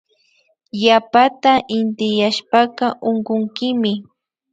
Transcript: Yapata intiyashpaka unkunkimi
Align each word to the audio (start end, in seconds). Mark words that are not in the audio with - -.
Yapata 0.85 1.51
intiyashpaka 1.77 2.85
unkunkimi 3.09 3.93